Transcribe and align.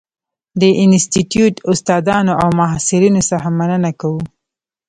د 0.61 0.63
انسټیټوت 0.83 1.55
استادانو 1.71 2.33
او 2.41 2.49
محصلینو 2.59 3.21
څخه 3.29 3.47
مننه 3.59 3.91
کوو. 3.99 4.23